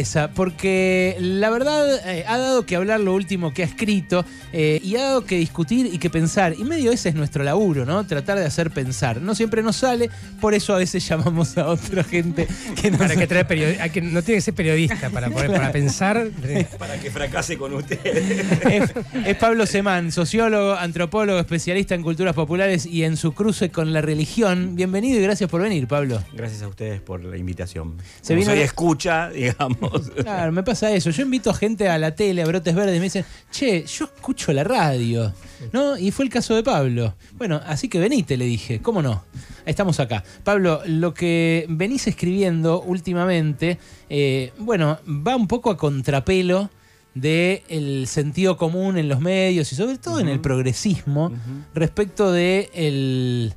[0.00, 4.80] Esa, porque la verdad eh, ha dado que hablar lo último que ha escrito eh,
[4.82, 6.54] y ha dado que discutir y que pensar.
[6.58, 8.06] Y medio ese es nuestro laburo, ¿no?
[8.06, 9.20] Tratar de hacer pensar.
[9.20, 10.08] No siempre nos sale,
[10.40, 12.48] por eso a veces llamamos a otra gente
[12.80, 12.98] que nos...
[12.98, 16.30] Para que trae hay que, no tiene que ser periodista para, poder, para pensar.
[16.78, 18.00] Para que fracase con usted.
[18.06, 18.90] es,
[19.26, 24.00] es Pablo Semán, sociólogo, antropólogo, especialista en culturas populares y en su cruce con la
[24.00, 24.76] religión.
[24.76, 26.22] Bienvenido y gracias por venir, Pablo.
[26.32, 27.98] Gracias a ustedes por la invitación.
[28.22, 28.46] Se vino...
[28.46, 29.89] soy escucha, digamos.
[30.22, 31.10] Claro, me pasa eso.
[31.10, 34.04] Yo invito a gente a la tele, a Brotes Verdes, y me dicen, che, yo
[34.06, 35.32] escucho la radio.
[35.72, 35.98] ¿No?
[35.98, 37.14] Y fue el caso de Pablo.
[37.36, 38.80] Bueno, así que venite, le dije.
[38.80, 39.24] ¿Cómo no?
[39.66, 40.24] Estamos acá.
[40.44, 46.70] Pablo, lo que venís escribiendo últimamente, eh, bueno, va un poco a contrapelo
[47.14, 51.32] del sentido común en los medios y sobre todo en el progresismo
[51.74, 53.54] respecto de el-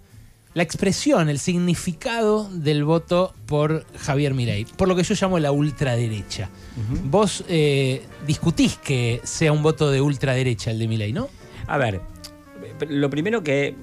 [0.54, 5.52] la expresión, el significado del voto por Javier Milei, por lo que yo llamo la
[5.52, 6.50] ultraderecha.
[7.06, 11.30] Vos eh, discutís que sea un voto de ultraderecha el de Milei, ¿no?
[11.68, 12.02] A ver,
[12.88, 13.76] lo primero que eh,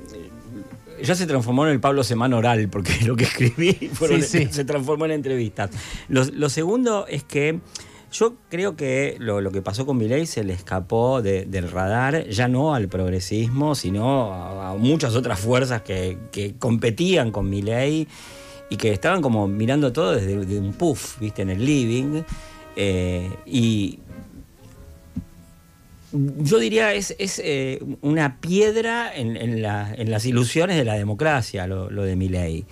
[1.03, 4.49] ya se transformó en el Pablo Semana oral, porque lo que escribí fueron- Sí, sí.
[4.53, 5.71] se transformó en entrevistas.
[6.09, 7.59] Lo, lo segundo es que
[8.13, 12.49] yo creo que lo, que pasó con Milei se le escapó de- del radar, ya
[12.49, 16.19] no al progresismo, sino a, muchas otras fuerzas que,
[16.59, 18.09] competían con Milei
[18.69, 22.23] y que estaban como mirando todo desde de un puff, viste, en el living.
[22.77, 23.99] eh, y
[26.13, 30.95] yo diría es, es eh, una piedra en, en la- en las ilusiones de la
[30.95, 32.65] democracia, lo, lo de Milei.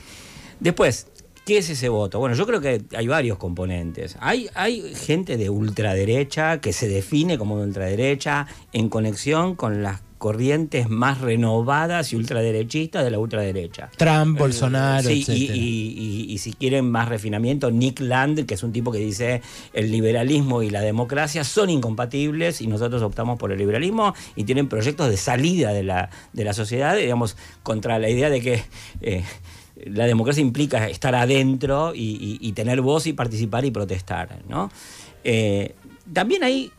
[0.58, 1.06] Después,
[1.48, 2.18] ¿qué es ese voto?
[2.18, 4.18] Bueno, yo creo que hay varios componentes.
[4.20, 10.02] Hay, hay gente de ultraderecha que se define como de ultraderecha en conexión con las
[10.18, 13.88] corrientes más renovadas y ultraderechistas de la ultraderecha.
[13.96, 15.54] Trump, Bolsonaro, Sí, y, etcétera.
[15.56, 15.94] y-
[16.28, 19.40] y- y si quieren más refinamiento, Nick Land, que es un tipo que dice
[19.72, 24.68] el liberalismo y la democracia son incompatibles y nosotros optamos por el liberalismo y tienen
[24.68, 28.62] proyectos de salida de la, de la sociedad, digamos, contra la idea de que
[29.00, 29.22] eh,
[29.86, 34.40] la democracia implica estar adentro y, tener voz y participar y protestar.
[34.48, 34.70] ¿no?
[35.24, 35.74] Eh,
[36.12, 36.72] también hay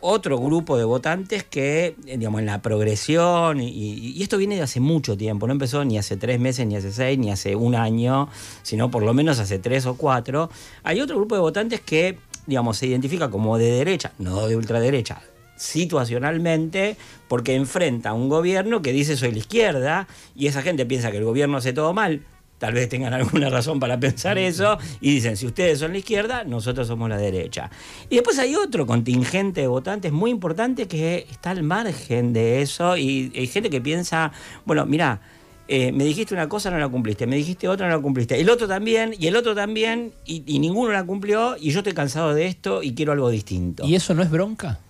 [0.00, 4.62] otro grupo de votantes que, eh, digamos, en la progresión, y- y esto viene de
[4.62, 7.74] hace mucho tiempo, no empezó ni hace tres meses, ni hace seis, ni hace un
[7.74, 8.28] año,
[8.62, 10.48] sino por lo menos hace tres o cuatro,
[10.84, 15.20] hay otro grupo de votantes que, digamos, se identifica como de derecha, no de ultraderecha,
[15.56, 16.96] situacionalmente,
[17.28, 21.18] porque enfrenta a un gobierno que dice soy la izquierda, y esa gente piensa que
[21.18, 22.22] el gobierno hace todo mal,
[22.60, 26.44] tal vez tengan alguna razón para pensar eso, y dicen, si ustedes son la izquierda,
[26.44, 27.70] nosotros somos la derecha.
[28.10, 32.98] Y después hay otro contingente de votantes muy importante que está al margen de eso,
[32.98, 34.30] y hay gente que piensa,
[34.66, 35.22] bueno, mira,
[35.68, 38.50] eh, me dijiste una cosa, no la cumpliste, me dijiste otra, no la cumpliste, el
[38.50, 42.34] otro también, y el otro también, y, y ninguno la cumplió, y yo estoy cansado
[42.34, 43.86] de esto y quiero algo distinto.
[43.86, 44.80] ¿Y eso no es bronca?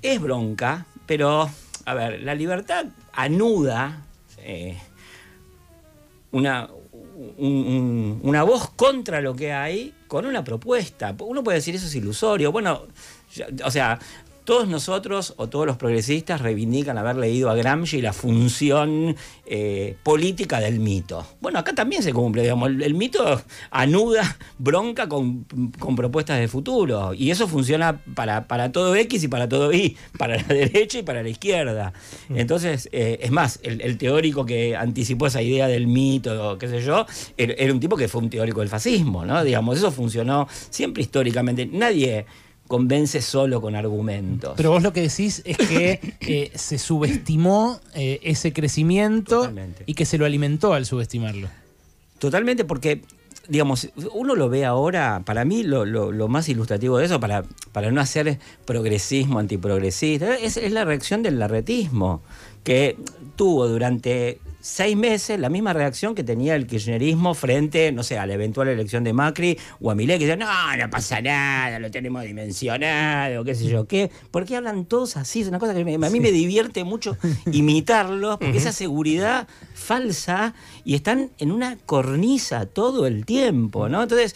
[0.00, 1.50] Es bronca, pero,
[1.84, 4.00] a ver, la libertad anuda
[4.38, 4.78] eh,
[6.34, 6.68] una,
[7.38, 11.14] un- un- una voz contra lo que hay con una propuesta.
[11.20, 12.52] Uno puede decir eso es ilusorio.
[12.52, 12.82] Bueno,
[13.64, 13.98] o sea,
[14.44, 19.16] todos nosotros o todos los progresistas reivindican haber leído a Gramsci la función
[19.46, 21.26] eh, política del mito.
[21.40, 25.44] Bueno, acá también se cumple, digamos, el, mito anuda bronca con,
[25.78, 29.96] con propuestas de futuro y eso funciona para, para todo X y para todo Y,
[30.18, 31.92] para la derecha y para la izquierda.
[32.28, 37.06] Entonces, eh, es más, el, teórico que anticipó esa idea del mito, qué sé yo,
[37.36, 39.42] era, era un tipo que fue un teórico del fascismo, ¿no?
[39.42, 41.66] Digamos, eso funcionó siempre históricamente.
[41.66, 42.26] Nadie
[42.68, 44.54] convence solo con argumentos.
[44.56, 49.84] Pero vos lo que decís es que eh, se subestimó eh, ese crecimiento Totalmente.
[49.86, 51.48] y que se lo alimentó al subestimarlo.
[52.18, 53.02] Totalmente, porque,
[53.48, 57.44] digamos, uno lo ve ahora, para mí lo, lo- lo más ilustrativo de eso, para,
[57.72, 62.22] para no hacer progresismo, antiprogresista, es, es la reacción del larretismo,
[62.62, 62.96] que
[63.36, 68.24] tuvo durante seis meses la misma reacción que tenía el kirchnerismo frente, no sé, a
[68.24, 71.90] la eventual elección de Macri o a Milei, que decían, no, no pasa nada, lo
[71.90, 74.10] tenemos dimensionado, qué sé yo, qué.
[74.30, 75.42] ¿Por qué hablan todos así?
[75.42, 77.16] Es una cosa que me- a mí me divierte mucho
[77.52, 84.02] imitarlos, porque esa seguridad falsa y están en una cornisa todo el tiempo, ¿no?
[84.02, 84.34] Entonces,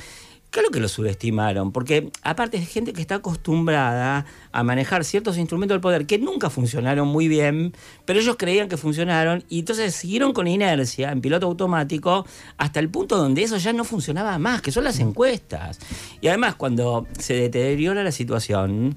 [0.51, 5.75] claro que lo subestimaron, porque aparte es gente que está acostumbrada a manejar ciertos instrumentos
[5.75, 7.75] del poder que nunca funcionaron muy bien,
[8.05, 12.89] pero ellos creían que funcionaron y entonces siguieron con inercia en piloto automático hasta el
[12.89, 15.79] punto donde eso ya no funcionaba más, que son las encuestas.
[16.21, 18.97] Y además cuando se deteriora la situación,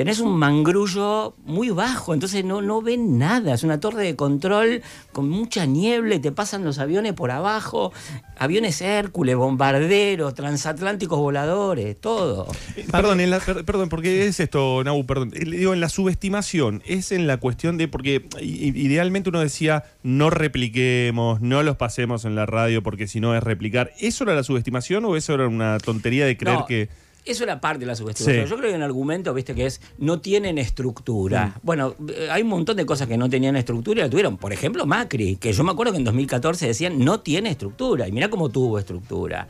[0.00, 3.52] tenés un mangrullo muy bajo, entonces no, no ven nada.
[3.54, 4.82] Es una torre de control
[5.12, 7.92] con mucha niebla y te pasan los aviones por abajo.
[8.38, 12.46] Aviones Hércules, bombarderos, transatlánticos voladores, todo.
[12.76, 15.32] Eh, Perdón, en la- per- perdón, porque es esto, Nau, perdón.
[15.34, 20.30] Eh, Digo, en la subestimación, es en la cuestión de, porque idealmente uno decía, no
[20.30, 23.92] repliquemos, no los pasemos en la radio, porque si no es replicar.
[24.00, 26.88] ¿Eso era la subestimación o eso era una tontería de creer No, que...
[27.24, 28.46] Eso era parte de la subestimación.
[28.46, 28.50] Sí.
[28.50, 31.58] Yo creo que hay un argumento, viste, que es no tienen estructura.
[31.62, 34.36] Bueno, eh, hay un montón de cosas que no tenían estructura y la tuvieron.
[34.38, 38.08] Por ejemplo, Macri, que yo me acuerdo que en 2014 decían no tiene estructura.
[38.08, 39.46] Y mirá cómo tuvo estructura.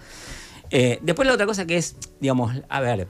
[0.70, 3.08] Eh, después la otra cosa que es, digamos, a ver,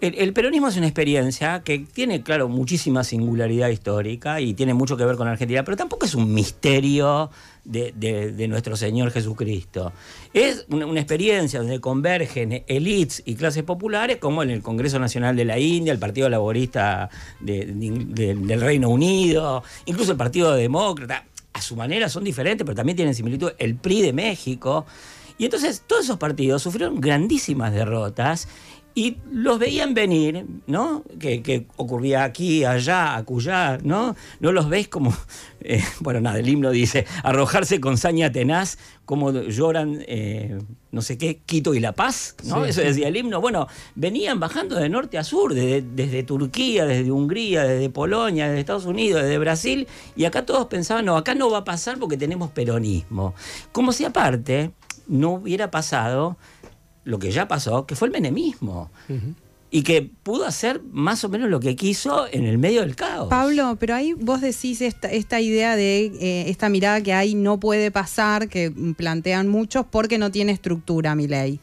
[0.00, 4.96] el, el peronismo es una experiencia que tiene, claro, muchísima singularidad histórica y tiene mucho
[4.96, 7.30] que ver con Argentina, pero tampoco es un misterio
[7.64, 9.92] de, nuestro Señor Jesucristo.
[10.34, 15.44] Es una, experiencia donde convergen elites y clases populares, como en el Congreso Nacional de
[15.44, 17.08] la India, el Partido Laborista
[17.40, 21.26] de- de- del Reino Unido, incluso el Partido Demócrata.
[21.52, 23.52] A su manera son diferentes, pero también tienen similitud.
[23.58, 24.86] El PRI de México.
[25.36, 28.48] Y entonces todos esos partidos sufrieron grandísimas derrotas
[28.94, 31.02] y los veían venir, ¿no?
[31.18, 34.14] Que, que ocurría aquí, allá, acullá, ¿no?
[34.40, 35.16] No los veis como,
[35.60, 40.58] eh, bueno, nada, el himno dice, arrojarse con saña tenaz, como lloran, eh,
[40.90, 42.64] no sé qué, Quito y La Paz, ¿no?
[42.64, 42.70] Sí.
[42.70, 43.40] Eso decía el himno.
[43.40, 48.60] Bueno, venían bajando de norte a sur, desde, desde Turquía, desde Hungría, desde Polonia, desde
[48.60, 52.16] Estados Unidos, desde Brasil, y acá todos pensaban, no, acá no va a pasar porque
[52.16, 53.34] tenemos peronismo.
[53.72, 54.70] Como si aparte
[55.08, 56.36] no hubiera pasado
[57.04, 58.90] lo que ya pasó, que fue el menemismo.
[59.74, 63.28] Y que pudo hacer más o menos lo que quiso en el medio del caos.
[63.30, 67.58] Pablo, pero ahí vos decís esta, esta idea de eh, esta mirada que ahí no
[67.58, 71.58] puede pasar, que plantean muchos, porque no tiene estructura mi ley.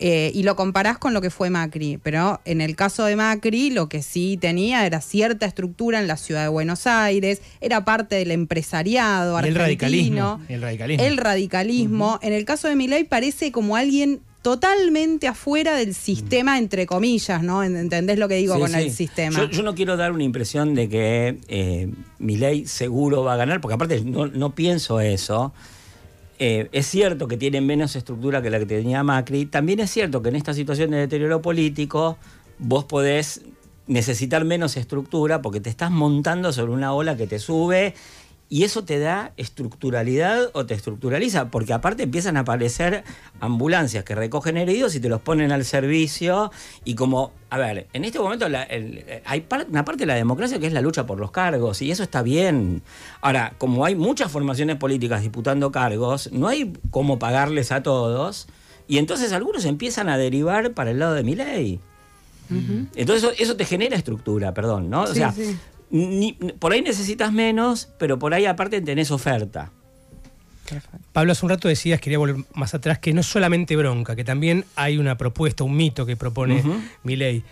[0.00, 3.70] Eh, y lo comparás con lo que fue Macri, pero en el caso de Macri
[3.70, 8.14] lo que sí tenía era cierta estructura en la ciudad de Buenos Aires, era parte
[8.14, 9.64] del empresariado Y el argentino.
[9.64, 11.04] radicalismo, el radicalismo.
[11.04, 12.18] El radicalismo.
[12.22, 17.62] En el caso de Milei parece como alguien totalmente afuera del sistema, entre comillas, ¿no?
[17.62, 18.76] ¿Entendés lo que digo Sí, con sí.
[18.76, 19.38] el sistema?
[19.38, 23.60] Yo, yo no quiero dar una impresión de que eh, Milei seguro va a ganar,
[23.60, 25.52] porque aparte no, no pienso eso.
[26.38, 29.46] Eh, es cierto que tiene menos estructura que la que tenía Macri.
[29.46, 32.16] También es cierto que en esta situación de deterioro político
[32.58, 33.42] vos podés
[33.88, 37.94] necesitar menos estructura porque te estás montando sobre una ola que te sube
[38.50, 43.04] y eso te da estructuralidad o te estructuraliza, porque aparte empiezan a aparecer
[43.40, 46.50] ambulancias que recogen heridos y te los ponen al servicio
[46.84, 50.06] y como, a ver, en este momento la- el- eh, hay par- una parte de
[50.06, 52.80] la democracia que es la lucha por los cargos y eso está bien.
[53.20, 58.48] Ahora, como hay muchas formaciones políticas disputando cargos, no hay cómo pagarles a todos
[58.88, 61.80] y entonces algunos empiezan a derivar para el lado de mi ley.
[62.96, 65.02] Entonces eso, eso te genera estructura, perdón, ¿no?
[65.02, 65.56] o sea, sí.
[65.90, 69.70] Ni- por ahí necesitas menos, pero por ahí aparte tenés oferta.
[71.14, 74.24] Pablo, hace un rato decías, quería volver más atrás, que no es solamente bronca, que
[74.24, 76.74] también hay una propuesta, un mito que propone Ujú.
[77.04, 77.42] Milei.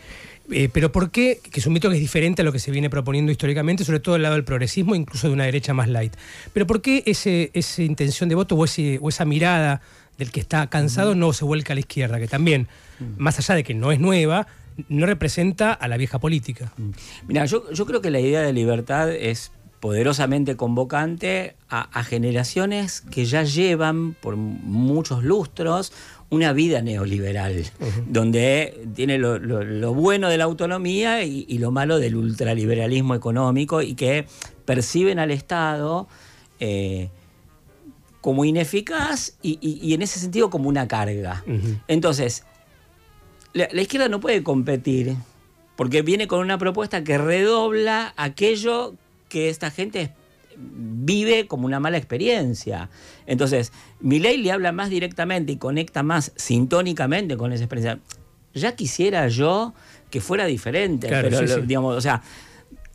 [0.51, 1.41] Eh, pero ¿por qué?
[1.51, 4.01] Que es un mito que es diferente a lo que se viene proponiendo históricamente, sobre
[4.01, 6.13] todo del lado del progresismo, incluso de una derecha más light.
[6.53, 9.81] Pero ¿por qué ese, esa intención de voto o, ese, o esa mirada
[10.19, 12.19] del que está cansado no se vuelca a la izquierda?
[12.21, 12.69] Que también,
[13.17, 14.47] más allá de que no es nueva,
[14.89, 16.73] no representa a la vieja política.
[17.29, 23.03] Mira, yo, yo creo que la idea de libertad es poderosamente convocante a, a generaciones
[23.03, 25.93] que ya llevan por muchos lustros
[26.29, 27.65] una vida neoliberal,
[28.09, 33.15] donde tiene lo, lo- lo bueno de la autonomía y, y lo malo del ultraliberalismo
[33.15, 34.27] económico y que
[34.65, 36.09] perciben al Estado
[36.59, 37.11] eh,
[38.21, 41.45] como ineficaz y, y- y en ese sentido como una carga.
[41.87, 42.45] Entonces,
[43.57, 45.15] la, la izquierda no puede competir
[45.77, 48.95] porque viene con una propuesta que redobla aquello
[49.29, 50.13] que esta gente
[50.59, 52.89] vive como una mala experiencia.
[53.27, 57.99] Entonces, Milei le habla más directamente y conecta más sintónicamente con esa experiencia.
[58.55, 59.75] Ya quisiera yo
[60.11, 61.67] que fuera diferente, Claro, pero sí, lo- sí.
[61.67, 62.23] digamos, o sea,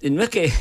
[0.01, 0.51] no es que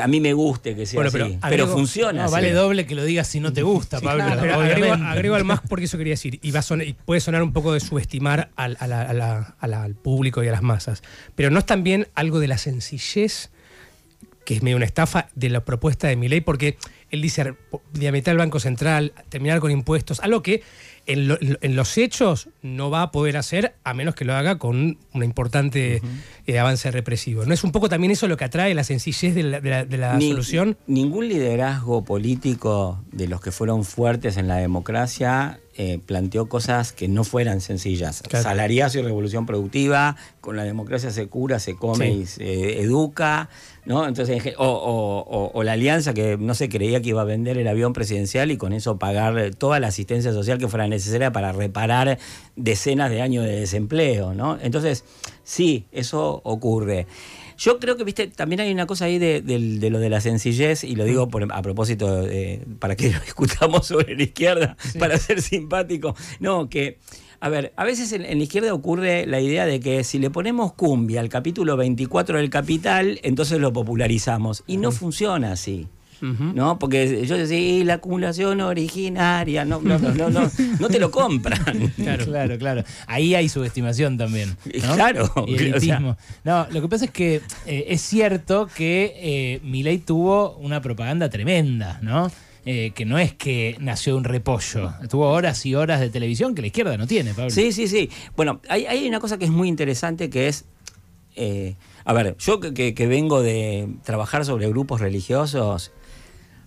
[0.00, 2.12] a mí me guste que sea Bueno, así, pero pero, agrego- funciona.
[2.20, 2.32] No, así.
[2.32, 4.24] vale doble que lo digas si no te gusta, Pablo.
[4.24, 4.40] claro.
[4.40, 5.06] Pero agrego, obviamente.
[5.12, 7.52] agrego al más porque eso quería decir, y, va a sonar- y puede sonar un
[7.52, 10.62] poco de subestimar al, a la- a la- a la- al público y a las
[10.62, 11.02] masas,
[11.34, 13.50] pero no es también algo de la sencillez,
[14.44, 16.76] que es medio una estafa de la propuesta de Milei, porque
[17.10, 17.54] él dice
[17.92, 20.62] diametral Banco Central, terminar con impuestos, algo que
[21.06, 24.58] en, lo- en los hechos no va a poder hacer a menos que lo haga
[24.58, 26.00] con un importante
[26.46, 27.44] eh, avance represivo.
[27.46, 29.84] ¿No es un poco también eso lo que atrae la sencillez de la, de la-
[29.84, 30.76] de la Ni- solución?
[30.86, 37.08] Ningún liderazgo político de los que fueron fuertes en la democracia eh, planteó cosas que
[37.08, 38.22] no fueran sencillas.
[38.28, 38.42] Claro.
[38.42, 42.12] Salariazo y revolución productiva, con la democracia se cura, se come Sí.
[42.22, 43.48] y se educa,
[43.86, 44.06] ¿no?
[44.06, 47.56] Entonces, o, o- o- o la alianza que no se creía que iba a vender
[47.58, 51.52] el avión presidencial y con eso pagar toda la asistencia social que fuera necesaria para
[51.52, 52.18] reparar
[52.56, 54.58] decenas de años de desempleo, ¿no?
[54.60, 55.04] Entonces,
[55.42, 57.06] sí, eso ocurre.
[57.64, 60.20] Yo creo que, viste, también hay una cosa ahí de, del- de lo de la
[60.20, 64.76] sencillez, y lo digo por- a propósito, de- para que lo discutamos sobre la izquierda,
[64.98, 66.16] para ser simpático.
[66.40, 66.98] No, que,
[67.38, 70.30] a ver, a veces en, en la izquierda ocurre la idea de que si le
[70.30, 74.64] ponemos cumbia al capítulo 24 del Capital, entonces lo popularizamos.
[74.66, 75.86] Y no funciona así.
[76.54, 76.78] ¿No?
[76.78, 81.10] Porque yo decía, "Y la acumulación originaria, no, no, no, no, no, no te lo
[81.10, 81.62] compran.
[81.96, 82.24] Claro.
[82.26, 82.84] Claro, claro.
[83.08, 84.56] Ahí hay subestimación también.
[84.86, 84.94] ¿no?
[84.94, 86.16] Claro, Y o sea-.
[86.44, 91.28] No, lo que pasa es que eh, es cierto que eh, Milei tuvo una propaganda
[91.28, 92.30] tremenda, ¿no?
[92.64, 94.92] Eh, que no es que nació un repollo.
[95.10, 97.50] Tuvo horas y horas de televisión que la izquierda no tiene, Pablo.
[97.50, 98.08] Sí, sí, sí.
[98.36, 100.64] Bueno, hay, hay una cosa que es muy interesante que es.
[101.34, 101.74] eh,
[102.04, 105.90] a ver, yo que, que- que vengo de trabajar sobre grupos religiosos.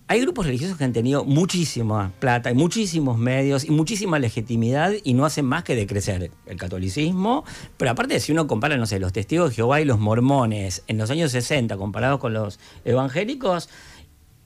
[0.08, 5.14] Hay grupos religiosos que han tenido muchísima plata y muchísimos medios y muchísima legitimidad y
[5.14, 7.44] no hacen más que decrecer el catolicismo.
[7.76, 10.98] Pero aparte, si uno compara, no sé, los testigos de Jehová y los mormones en
[10.98, 13.68] los años 60 comparados con los evangélicos,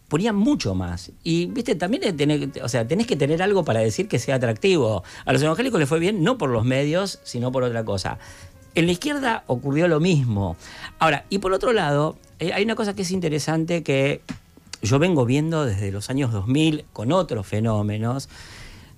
[0.08, 1.12] ponían mucho más.
[1.22, 5.04] Y, viste, también tener- o sea, tenés que tener algo para decir que sea atractivo.
[5.26, 8.18] A los evangélicos les fue bien no por los medios, sino por otra cosa.
[8.74, 10.56] En la izquierda ocurrió lo mismo.
[10.98, 14.22] Ahora, y por otro lado, eh, hay una cosa que es interesante que
[14.82, 18.28] yo vengo viendo desde los años 2000 con otros fenómenos,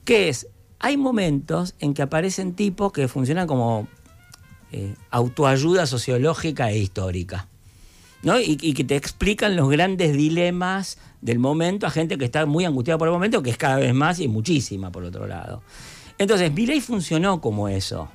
[0.05, 0.49] que es,
[0.79, 3.89] hay momentos en que aparecen tipos que funcionan como
[4.71, 7.49] eh, autoayuda sociológica e histórica.
[8.23, 8.39] ¿no?
[8.39, 12.65] Y, y que te explican los grandes dilemas del momento a gente que está muy
[12.65, 15.63] angustiada por el momento, que es cada vez más y muchísima por otro lado.
[16.19, 18.09] Entonces, Milei funcionó como eso.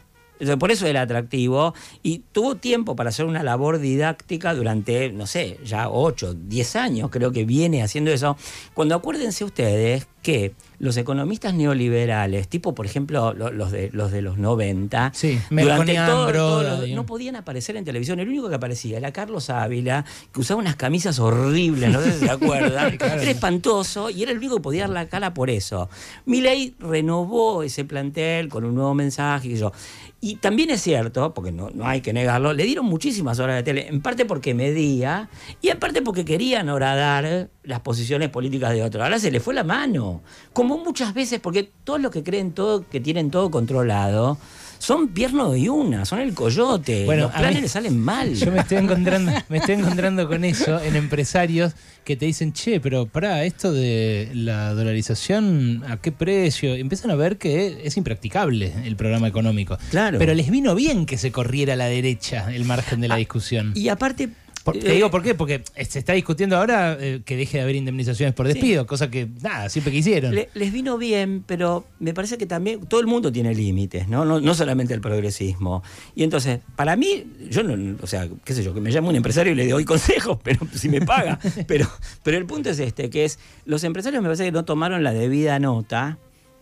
[0.59, 5.59] Por eso era atractivo y tuvo tiempo para hacer una labor didáctica durante, no sé,
[5.63, 8.37] ya 8, 10 años creo que viene haciendo eso.
[8.73, 14.21] Cuando acuérdense ustedes que los economistas neoliberales, tipo por ejemplo lo- los de los, de
[14.21, 18.19] los 90, Sí, durante todo- todo no podían aparecer en televisión.
[18.19, 22.19] El único que aparecía era Carlos Ávila, que usaba unas camisas horribles, no sé si
[22.25, 22.97] se acuerdan.
[23.01, 25.89] Era espantoso y era el único que podía dar la cara por eso.
[26.25, 29.71] Milei renovó ese plantel con un nuevo mensaje y yo.
[30.19, 33.63] Y también es cierto, porque no, no hay que negarlo, le dieron muchísimas horas de
[33.63, 35.29] tele, en parte porque medía
[35.61, 39.03] y en parte porque querían horadar las posiciones políticas de otros.
[39.03, 40.06] Ahora se le fue la mano.
[40.53, 44.37] Como muchas veces, porque todos los que creen todo, que tienen todo controlado,
[44.79, 47.05] son pierno de una, son el coyote.
[47.05, 48.35] Bueno, los planes mí- le salen mal.
[48.35, 51.73] Yo me estoy encontrando, me estoy encontrando con eso en empresarios
[52.03, 56.75] que te dicen, che, pero pará, esto de la dolarización, ¿a qué precio?
[56.75, 59.77] Empiezan a ver que es impracticable el programa económico.
[59.89, 60.19] Claro.
[60.19, 63.71] Pero les vino bien que se corriera a la derecha el margen de la discusión.
[63.75, 64.29] Y aparte.
[64.67, 67.63] Por- te eh, digo por qué, porque se está discutiendo ahora eh, que deje de
[67.63, 70.35] haber indemnizaciones por despido, cosa que nada, siempre quisieron.
[70.35, 74.25] Le- les vino bien, pero me parece que también todo el mundo tiene límites, ¿no?
[74.25, 74.41] ¿no?
[74.41, 75.83] No solamente el progresismo.
[76.15, 79.15] Y entonces, para mí, yo no, o sea, qué sé yo, que me llame un
[79.15, 81.39] empresario y le doy consejos, pero si me paga.
[81.67, 81.87] pero,
[82.21, 85.13] pero el punto es este, que es, los empresarios me parece que no tomaron la
[85.13, 86.17] debida nota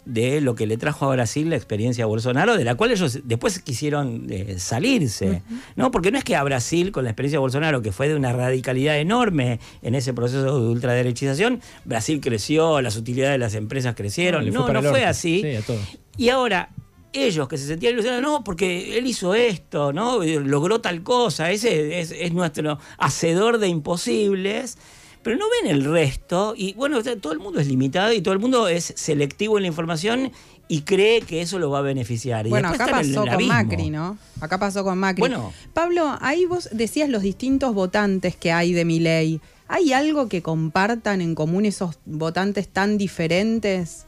[0.05, 3.19] de lo que le trajo a Brasil la experiencia a Bolsonaro, de la cual ellos
[3.23, 5.41] después quisieron eh, salirse,
[5.75, 5.91] ¿no?
[5.91, 8.31] Porque no es que a Brasil, con la experiencia de Bolsonaro, que fue de una
[8.31, 14.43] radicalidad enorme en ese proceso de ultraderechización, Brasil creció, las utilidades de las empresas crecieron,
[14.43, 15.41] fue no, no fue así.
[15.41, 15.79] Sí, a todo.
[16.17, 16.69] Y ahora,
[17.11, 20.23] ellos que se sentían ilusionados, no, porque él hizo esto, ¿no?
[20.23, 24.77] Logró tal cosa, ese es, es nuestro hacedor de imposibles.
[25.25, 28.39] Pero no ven el resto, y bueno, todo el mundo es limitado y todo el
[28.39, 30.31] mundo es selectivo en la información
[30.67, 32.45] y cree que eso lo va a beneficiar.
[32.45, 33.53] Y Bueno, acá pasó con abismo.
[33.55, 34.19] Macri, ¿no?
[34.39, 35.21] Acá pasó con Macri.
[35.21, 35.51] Bueno.
[35.73, 39.41] Pablo, ahí vos decías los distintos votantes que hay de mi ley.
[39.67, 44.05] ¿Hay algo que compartan en común esos votantes tan diferentes?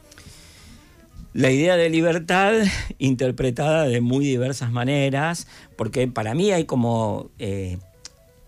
[1.33, 2.53] La idea de libertad
[2.99, 5.47] interpretada de muy diversas maneras,
[5.77, 7.79] porque para mí hay como eh,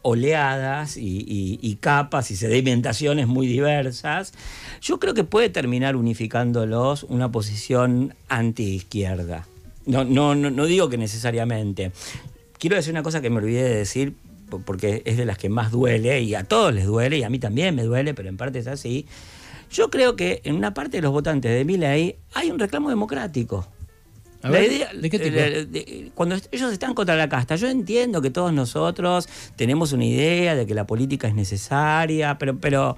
[0.02, 4.34] oleadas y, capas y sedimentaciones muy diversas.
[4.82, 9.48] Yo creo que puede terminar unificándolos una posición anti-izquierda.
[9.86, 11.92] No, no, no, no digo que necesariamente.
[12.58, 14.14] Quiero decir una cosa que me olvidé de decir,
[14.50, 17.30] po- porque es de las que más duele, y a todos les duele, y a
[17.30, 19.06] mí también me duele, pero en parte es así.
[19.72, 23.68] Yo creo que en una parte de los votantes de Milei hay un reclamo democrático.
[24.42, 25.36] A ver, idea- ¿de qué tipo?
[25.36, 30.56] de- cuando ellos están contra la casta, yo entiendo que todos nosotros tenemos una idea
[30.56, 32.96] de que la política es necesaria, pero, pero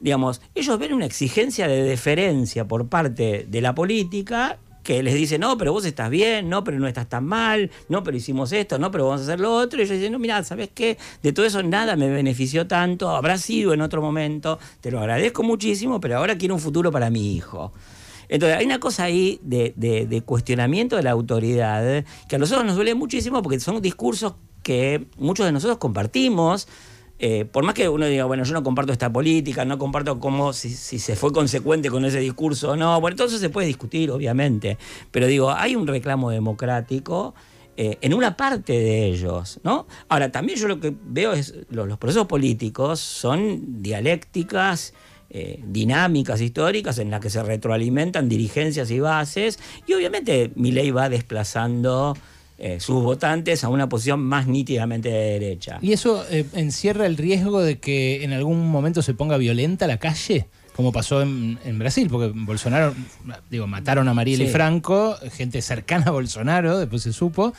[0.00, 5.38] digamos, ellos ven una exigencia de deferencia por parte de la política que les dice,
[5.38, 8.80] no, pero vos estás bien, no, pero no estás tan mal, no, pero hicimos esto,
[8.80, 9.78] no, pero vamos a hacer lo otro.
[9.78, 10.98] Y ellos dicen, no, mira, ¿sabes qué?
[11.22, 15.44] De todo eso nada me benefició tanto, habrá sido en otro momento, te lo agradezco
[15.44, 17.72] muchísimo, pero ahora quiero un futuro para mi hijo.
[18.32, 22.94] Entonces, hay una cosa ahí de, cuestionamiento de la autoridad que a nosotros nos duele
[22.94, 26.66] muchísimo porque son discursos que muchos de nosotros compartimos.
[27.18, 30.52] eh, por más que uno diga, bueno, yo no comparto esta política, no comparto cómo,
[30.52, 34.78] si, se fue consecuente con ese discurso o no, bueno, entonces se puede discutir, obviamente.
[35.10, 37.34] Pero digo, hay un reclamo democrático
[37.76, 39.86] eh, en una parte de ellos, ¿no?
[40.08, 44.92] Ahora, también yo lo que veo es, lo- los procesos políticos son dialécticas,
[45.34, 50.90] eh, dinámicas históricas en las que se retroalimentan dirigencias y bases, y obviamente mi ley
[50.90, 52.16] va desplazando
[52.58, 55.78] eh, sus votantes a una posición más nítidamente de derecha.
[55.80, 59.96] ¿Y eso eh, encierra el riesgo de que en algún momento se ponga violenta la
[59.98, 60.46] calle?
[60.76, 62.94] Como pasó en, en Brasil, porque Bolsonaro,
[63.50, 64.52] digo, mataron a Marielle Sí.
[64.52, 67.52] Franco, gente cercana a Bolsonaro, después se supo,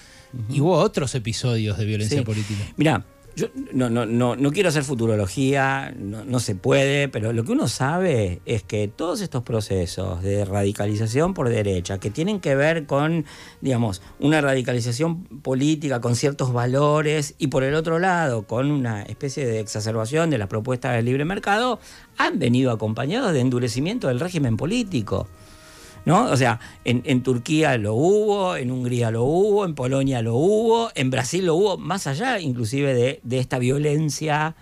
[0.49, 2.23] y hubo otros episodios de violencia Sí.
[2.25, 2.63] política.
[2.75, 7.43] Mira, yo no, no, no, no quiero hacer futurología, no, no se puede, pero lo
[7.43, 12.55] que uno sabe es que todos estos procesos de radicalización por derecha, que tienen que
[12.55, 13.25] ver con,
[13.61, 19.45] digamos, una radicalización política con ciertos valores y por el otro lado con una especie
[19.45, 21.79] de exacerbación de las propuestas del libre mercado,
[22.17, 25.27] han venido acompañados de endurecimiento del régimen político.
[26.05, 26.25] ¿No?
[26.31, 30.89] O sea, en, en Turquía lo hubo, en Hungría lo hubo, en Polonia lo hubo,
[30.95, 34.55] en Brasil lo hubo, más allá inclusive de, de esta violencia,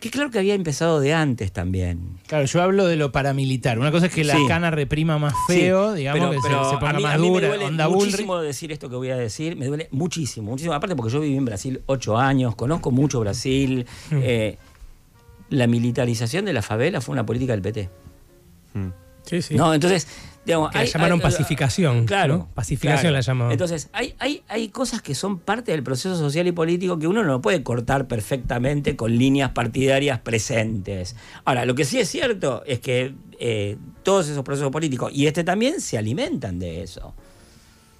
[0.00, 2.18] que claro que había empezado de antes también.
[2.26, 3.78] Claro, yo hablo de lo paramilitar.
[3.78, 4.46] Una cosa es que la Sí.
[4.48, 7.18] cana reprima más feo, Sí, digamos, pero- que se- pero se, ponga mí- más a
[7.18, 8.04] mí me dura, duele onda Bullrich.
[8.12, 10.74] muchísimo decir esto que voy a decir, me duele muchísimo, muchísimo.
[10.74, 13.86] Aparte porque yo viví en Brasil ocho años, conozco mucho Brasil.
[14.10, 14.18] Hmm.
[14.22, 14.58] eh,
[15.50, 17.88] la militarización de la favela fue una política del PT.
[18.74, 18.88] Mm.
[19.30, 19.54] Sí, sí.
[19.54, 19.72] ¿no?
[19.72, 20.06] Entonces,
[20.44, 22.36] digamos, Que la llamaron pacificación, Claro.
[22.38, 22.48] ¿no?
[22.54, 23.14] Pacificación claro.
[23.14, 23.52] la llamaban.
[23.52, 27.22] Entonces, hay, hay, hay cosas que son parte del proceso social y político que uno
[27.22, 31.14] no puede cortar perfectamente con líneas partidarias presentes.
[31.44, 35.44] Ahora, lo que sí es cierto es que eh, todos esos procesos políticos, y este
[35.44, 37.14] también, se alimentan de eso.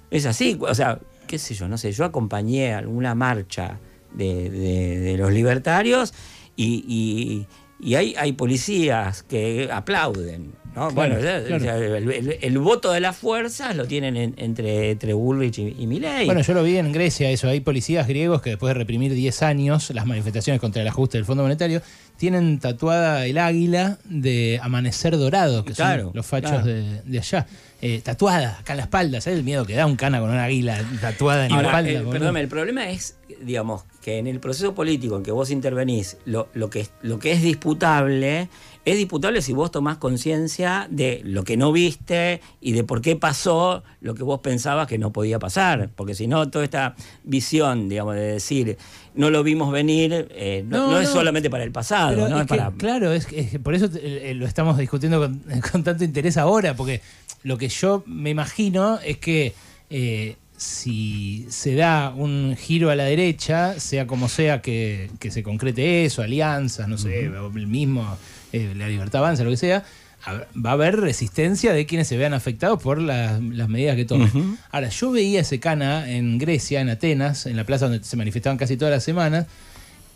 [0.09, 3.79] Es así, o sea, qué sé yo, no sé, yo acompañé alguna marcha
[4.13, 6.13] de, de- de los libertarios
[6.57, 7.47] y, y-
[7.79, 10.51] y hay, hay policías que aplauden.
[10.75, 10.89] ¿No?
[10.91, 16.25] bueno, el voto de las fuerzas lo tienen en- entre, entre Bullrich y, y Milei.
[16.25, 17.47] Bueno, yo lo vi en Grecia, eso.
[17.47, 21.25] Hay policías griegos que después de reprimir 10 años las manifestaciones contra el ajuste del
[21.25, 21.81] Fondo Monetario,
[22.21, 26.67] tienen tatuada el águila de Amanecer Dorado, que Claro, son los fachos claro.
[26.67, 27.47] de, de allá.
[27.83, 29.21] Eh, tatuada, acá en la espalda.
[29.21, 31.89] ¿Sabes el miedo que da un cana con una águila tatuada en la espalda?
[31.89, 32.11] eh, boludo?
[32.11, 36.47] perdóname, el problema es, digamos, que en el proceso político en que vos intervenís, lo,
[36.53, 38.49] lo que, lo que es disputable,
[38.85, 43.15] es disputable si vos tomás conciencia de lo que no viste y de por qué
[43.15, 45.89] pasó lo que vos pensabas que no podía pasar.
[45.95, 48.77] Porque si no, toda esta visión, digamos, de decir,
[49.15, 52.37] no lo vimos venir, eh, no, No, no es solamente para el pasado, ¿no?
[52.37, 52.71] es que, para...
[52.71, 56.03] Claro, es, que- es que por eso eh, eh, lo estamos discutiendo con, con tanto
[56.03, 57.01] interés ahora, porque
[57.43, 59.53] lo que yo me imagino es que
[59.89, 65.41] eh, si se da un giro a la derecha, sea como sea que, que se
[65.43, 68.17] concrete eso, alianzas, no sé, el mismo,
[68.53, 69.83] eh, la libertad avanza, lo que sea,
[70.27, 74.57] va a haber resistencia de quienes se vean afectados por las, las medidas que tomen.
[74.71, 78.57] Ahora, yo veía ese cana en Grecia, en Atenas, en la plaza donde se manifestaban
[78.57, 79.47] casi todas las semanas,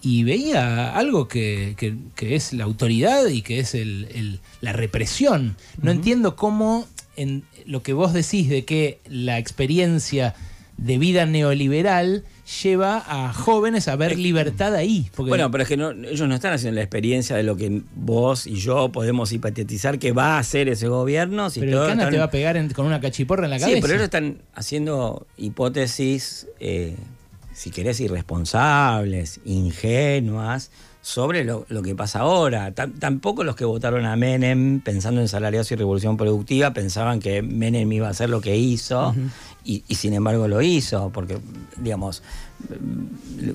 [0.01, 4.71] y veía algo que, que- que es la autoridad y que es el- el- la
[4.73, 5.55] represión.
[5.81, 6.85] No entiendo cómo
[7.17, 10.35] en lo que vos decís de que la experiencia
[10.77, 12.23] de vida neoliberal
[12.61, 15.09] lleva a jóvenes a ver libertad ahí.
[15.15, 17.81] Porque Bueno, pero es que no- ellos no están haciendo la experiencia de lo que
[17.95, 21.49] vos y yo podemos hipotetizar que va a hacer ese gobierno.
[21.49, 23.59] Si pero el cana están- te va a pegar en- con una cachiporra en la
[23.59, 23.75] cabeza.
[23.75, 26.95] Sí, pero ellos están haciendo hipótesis, eh,
[27.53, 32.73] si querés, irresponsables, ingenuas, sobre lo, lo que pasa ahora.
[32.73, 37.43] Tam- tampoco los que votaron a Menem pensando en salarios y revolución productiva pensaban que
[37.43, 39.13] Menem iba a hacer lo que hizo
[39.65, 41.37] y, y sin embargo lo hizo, porque,
[41.77, 42.21] digamos,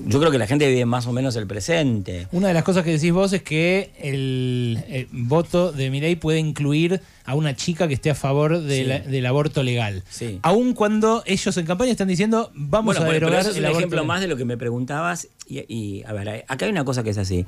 [0.07, 2.27] yo creo que la gente vive más o menos el presente.
[2.31, 7.01] Una de las cosas que decís vos es que el, voto de Milei puede incluir
[7.25, 8.83] a una chica que esté a favor de Sí.
[8.85, 10.03] la- del aborto legal.
[10.09, 10.39] Sí.
[10.43, 13.57] Aun cuando ellos en campaña están diciendo vamos bueno, a pero- pero derogar eso es
[13.57, 14.07] el un ejemplo legal.
[14.07, 15.27] más de lo que me preguntabas.
[15.47, 17.45] Y, y, a ver, acá hay una cosa que es así.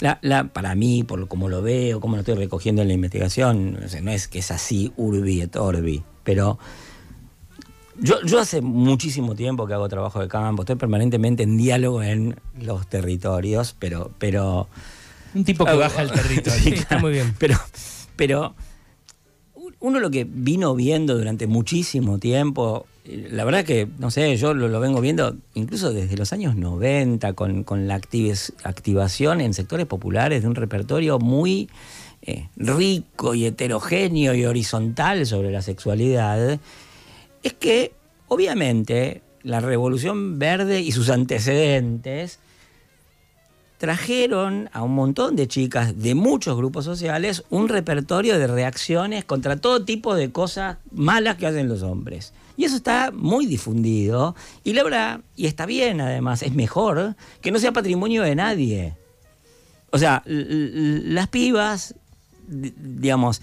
[0.00, 3.78] La, la- para mí, por como lo veo, como lo estoy recogiendo en la investigación,
[4.02, 6.58] no es que es así urbi et orbi, pero
[8.00, 12.36] yo, yo hace muchísimo tiempo que hago trabajo de campo, estoy permanentemente en diálogo en
[12.60, 14.10] los territorios, pero...
[14.18, 14.68] pero
[15.34, 16.58] Un tipo que baja el territorio.
[16.62, 17.34] Sí, está muy bien.
[17.38, 17.56] Pero,
[18.16, 18.54] pero
[19.80, 24.68] uno lo que vino viendo durante muchísimo tiempo, la verdad que, no sé, yo lo,
[24.68, 29.86] lo vengo viendo incluso desde los años 90, con, con la actives- activación en sectores
[29.86, 31.68] populares de un repertorio muy
[32.22, 36.58] eh, rico y heterogéneo y horizontal sobre la sexualidad,
[37.42, 37.92] es que,
[38.28, 42.38] obviamente, la Revolución Verde y sus antecedentes
[43.78, 49.56] trajeron a un montón de chicas de muchos grupos sociales un repertorio de reacciones contra
[49.56, 52.32] todo tipo de cosas malas que hacen los hombres.
[52.56, 57.52] Y eso está muy difundido y la verdad, y está bien además, es mejor que
[57.52, 58.96] no sea patrimonio de nadie.
[59.92, 61.94] O sea, las pibas,
[62.48, 63.40] di- digamos,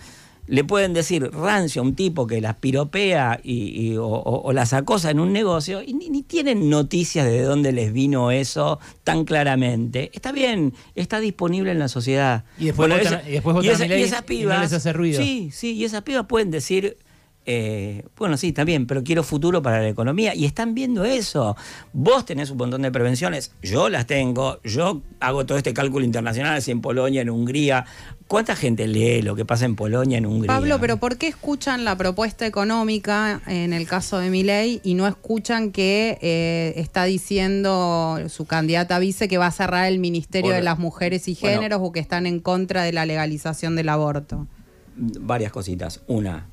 [0.47, 4.53] le pueden decir rancio a un tipo que las piropea y, y- o, o- o
[4.53, 8.79] las acosa en un negocio y ni, ni tienen noticias de dónde les vino eso
[9.03, 10.11] tan claramente.
[10.13, 12.43] Está bien, está disponible en la sociedad.
[12.59, 14.61] Y después votan- esa- y después votan esa- y esas y no pibas.
[14.61, 15.21] les hace ruido.
[15.21, 16.97] Sí, sí, y esas pibas pueden decir.
[17.45, 20.33] Eh, bueno, sí, bien, pero quiero futuro para la economía.
[20.35, 21.55] Y están viendo eso.
[21.93, 26.61] Vos tenés un montón de prevenciones, yo las tengo, yo hago todo este cálculo internacional,
[26.61, 27.85] si en Polonia, en Hungría.
[28.27, 30.47] ¿Cuánta gente lee lo que pasa en Polonia, en Hungría?
[30.47, 35.05] Pablo, pero ¿por qué escuchan la propuesta económica en el caso de Milei y no
[35.07, 40.55] escuchan que eh, está diciendo su candidata vice que va a cerrar el Ministerio Por-
[40.55, 41.57] de las Mujeres y Bueno.
[41.57, 44.47] Géneros o que están en contra de la legalización del aborto?
[44.97, 46.01] varias cositas.
[46.07, 46.47] Una,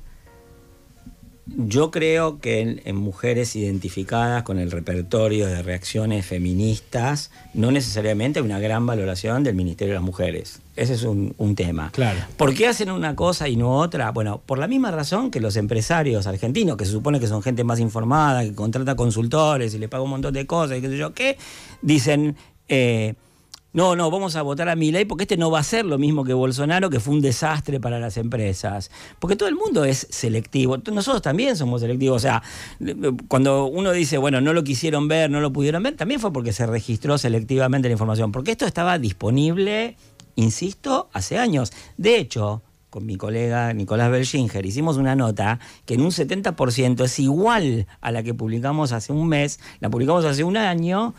[1.45, 8.39] yo creo que en, en mujeres identificadas con el repertorio de reacciones feministas, no necesariamente
[8.39, 10.61] hay una gran valoración del Ministerio de las Mujeres.
[10.75, 11.91] Ese es un, un tema.
[11.91, 12.19] Claro.
[12.37, 14.11] ¿Por qué hacen una cosa y no otra?
[14.11, 17.63] Bueno, por la misma razón que los empresarios argentinos, que se supone que son gente
[17.63, 20.97] más informada, que contrata consultores y le paga un montón de cosas y qué sé
[20.97, 21.37] yo qué,
[21.81, 22.37] dicen,
[22.69, 23.15] eh,
[23.73, 26.23] no, no, vamos a votar a Milei porque este no va a ser lo mismo
[26.23, 28.91] que Bolsonaro, que fue un desastre para las empresas.
[29.17, 30.77] Porque todo el mundo es selectivo.
[30.77, 32.17] Nosotros también somos selectivos.
[32.17, 32.43] O sea,
[33.27, 36.53] cuando uno dice, bueno, no lo quisieron ver, no lo pudieron ver, también fue porque
[36.53, 38.31] se registró selectivamente la información.
[38.31, 39.97] Porque esto estaba disponible,
[40.35, 41.73] insisto, hace años.
[41.97, 47.17] De hecho, con mi colega Nicolás Belchinger, hicimos una nota que en un 70% es
[47.17, 51.15] igual a la que publicamos hace un mes, la publicamos hace un año,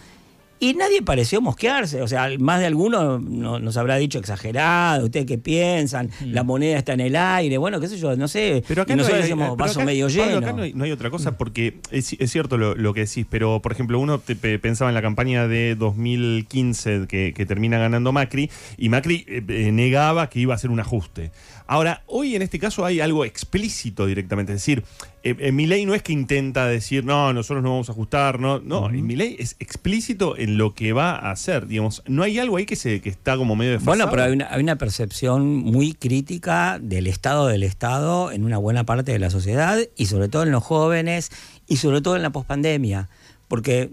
[0.70, 2.02] y nadie pareció mosquearse.
[2.02, 6.10] O sea, más de alguno no- nos habrá dicho exagerado, ¿ustedes qué piensan?
[6.24, 8.62] La moneda está en el aire, bueno, qué sé yo, no sé.
[8.66, 10.38] Pero acá y no hay, decimos pero vaso acá- medio Pablo, lleno.
[10.38, 13.26] acá no hay, no hay otra cosa porque es, es cierto lo, lo que decís,
[13.28, 17.78] pero por ejemplo uno te- pe- pensaba en la campaña de 2015 que, que termina
[17.78, 21.30] ganando Macri y Macri eh, eh, negaba que iba a hacer un ajuste.
[21.66, 24.84] Ahora, hoy en este caso hay algo explícito directamente, es decir,
[25.22, 28.60] eh, eh, Milei no es que intenta decir, no, nosotros no vamos a ajustar, no,
[28.60, 32.66] no, Milei es explícito en lo que va a hacer, digamos, no hay algo ahí
[32.66, 33.96] que, se, que está como medio desfasado.
[33.96, 38.58] Bueno, pero hay una, hay una percepción muy crítica del estado del Estado en una
[38.58, 41.30] buena parte de la sociedad y sobre todo en los jóvenes
[41.66, 43.08] y sobre todo en la pospandemia.
[43.48, 43.92] Porque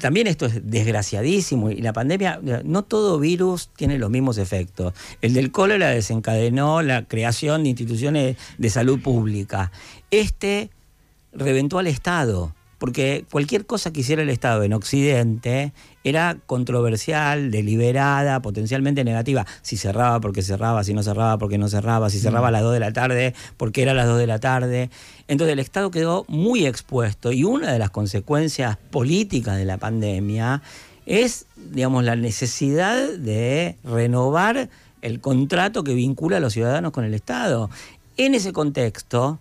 [0.00, 4.94] también esto es desgraciadísimo y la pandemia, no todo virus tiene los mismos efectos.
[5.20, 9.70] El del cólera desencadenó la creación de instituciones de salud pública.
[10.10, 10.70] Este
[11.32, 15.72] reventó al Estado, porque cualquier cosa que hiciera el Estado en Occidente
[16.08, 19.46] era controversial, deliberada, potencialmente negativa.
[19.62, 22.72] Si cerraba porque cerraba, si no cerraba porque no cerraba, si cerraba a las 2
[22.74, 24.90] de la tarde porque era a las 2 de la tarde.
[25.28, 30.62] Entonces el Estado quedó muy expuesto y una de las consecuencias políticas de la pandemia
[31.06, 34.68] es, digamos, la necesidad de renovar
[35.02, 37.70] el contrato que vincula a los ciudadanos con el Estado.
[38.16, 39.38] En ese contexto,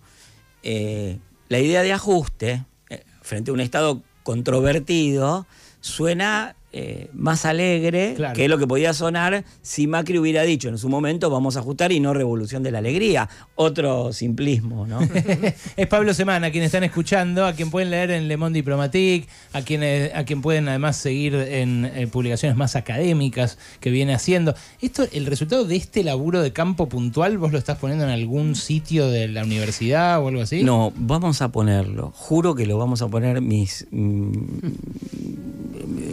[0.64, 1.18] eh,
[1.50, 5.48] la idea de ajuste eh, frente a un Estado controvertido
[5.80, 8.36] suena eh, más alegre Claro.
[8.36, 11.92] que lo que podía sonar si Macri hubiera dicho en su momento vamos a ajustar
[11.94, 13.30] y no revolución de la alegría.
[13.56, 15.00] Otro simplismo, ¿no?
[15.78, 19.28] es Pablo Semana, a quien están escuchando, a quien pueden leer en Le Monde Diplomatique,
[19.54, 19.82] a quien,
[20.14, 24.54] a quien pueden además seguir en, eh, publicaciones más académicas que viene haciendo.
[24.82, 28.56] Esto, el resultado de este laburo de campo puntual, ¿vos lo estás poniendo en algún
[28.56, 30.64] sitio de la universidad o algo así?
[30.64, 32.12] No, vamos a ponerlo.
[32.16, 33.88] Juro que lo vamos a poner mis.
[33.92, 34.32] mm,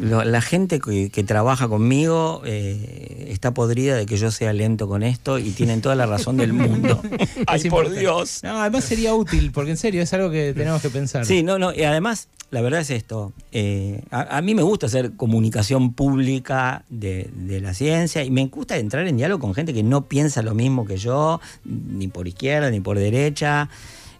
[0.02, 4.86] lo- la gente que, que trabaja conmigo eh, está podrida de que yo sea lento
[4.86, 7.00] con esto y tienen toda la razón del mundo.
[7.46, 8.00] Ay, por importante.
[8.00, 8.40] Dios.
[8.44, 11.26] No, además sería útil, porque en serio es algo que tenemos que pensar.
[11.26, 13.32] Sí, no, no, y además, la verdad es esto.
[13.50, 18.46] eh, a, a mí me gusta hacer comunicación pública de, de la ciencia y me
[18.46, 22.28] gusta entrar en diálogo con gente que no piensa lo mismo que yo, ni por
[22.28, 23.68] izquierda ni por derecha.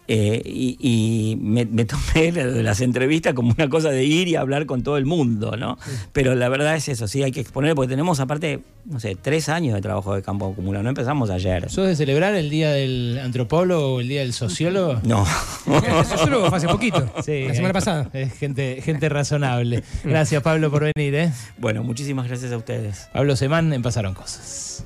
[0.09, 4.37] Eh, y, y me, me tomé la- las entrevistas como una cosa de ir y
[4.37, 5.79] hablar con todo el mundo, ¿no?
[6.13, 9.49] Pero la verdad es eso, sí, hay que exponer, porque tenemos aparte, no sé, tres
[9.49, 11.71] años de trabajo de campo acumulado, no empezamos ayer.
[11.71, 15.01] ¿Sos de celebrar el día del antropólogo o el día del sociólogo?
[15.05, 15.25] No.
[15.67, 17.11] Eso lo fue hace poquito.
[17.25, 18.11] Sí, la semana eh, pasada.
[18.13, 19.83] Es gente, gente razonable.
[20.05, 21.15] Gracias, Pablo, por venir.
[21.15, 21.33] ¿eh?
[21.59, 23.09] Bueno, muchísimas gracias a ustedes.
[23.13, 24.85] Pablo Semán en Pasaron Cosas.